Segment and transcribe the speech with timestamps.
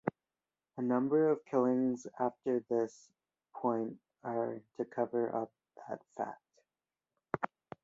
[0.77, 3.11] A number of the killings after this
[3.53, 5.51] point are to cover up
[5.87, 6.41] that fact.